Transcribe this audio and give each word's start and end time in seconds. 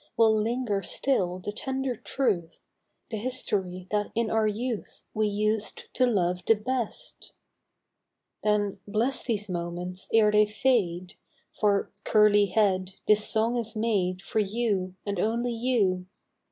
Will 0.17 0.35
linger 0.35 0.81
still 0.81 1.37
the 1.37 1.51
tender 1.51 1.95
truth. 1.95 2.63
The 3.11 3.17
history 3.17 3.85
that 3.91 4.07
in 4.15 4.31
our 4.31 4.47
youth 4.47 5.05
We 5.13 5.27
used 5.27 5.93
to 5.93 6.07
love 6.07 6.43
the 6.43 6.55
best! 6.55 7.33
go 8.43 8.49
In 8.51 8.61
Years 8.61 8.71
to 8.71 8.71
Come, 8.71 8.71
Then 8.71 8.79
bless 8.93 9.23
these 9.23 9.47
moments 9.47 10.09
ere 10.11 10.31
they 10.31 10.47
fade, 10.47 11.17
(For, 11.53 11.91
Curly 12.03 12.47
Head, 12.47 12.95
this 13.07 13.29
song 13.29 13.55
is 13.57 13.75
made 13.75 14.23
For 14.23 14.39
you 14.39 14.95
and 15.05 15.19
only 15.19 15.53
you 15.53 16.07